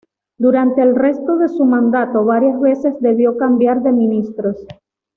Durante 0.39 0.81
el 0.81 0.95
resto 0.95 1.37
de 1.37 1.47
su 1.47 1.63
mandato, 1.63 2.25
varias 2.25 2.59
veces 2.59 2.95
debió 3.01 3.37
cambiar 3.37 3.83
de 3.83 3.91
ministros. 3.91 4.65